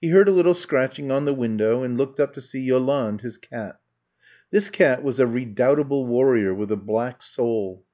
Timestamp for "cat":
3.36-3.78, 4.70-5.04